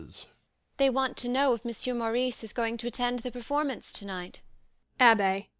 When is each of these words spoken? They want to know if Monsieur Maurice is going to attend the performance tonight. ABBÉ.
They 0.77 0.89
want 0.89 1.15
to 1.17 1.29
know 1.29 1.53
if 1.53 1.63
Monsieur 1.63 1.93
Maurice 1.93 2.43
is 2.43 2.53
going 2.53 2.77
to 2.77 2.87
attend 2.87 3.19
the 3.19 3.31
performance 3.31 3.93
tonight. 3.93 4.41
ABBÉ. 4.99 5.45